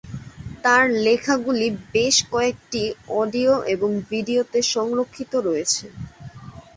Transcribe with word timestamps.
তার 0.63 0.83
লেখাগুলি 1.05 1.67
বেশ 1.93 2.15
কয়েকটি 2.31 2.83
অডিও 3.15 3.53
এবং 3.73 3.89
ভিডিও 4.09 4.41
তে 4.51 4.59
সংরক্ষিত 4.73 5.31
রয়েছে। 5.47 5.85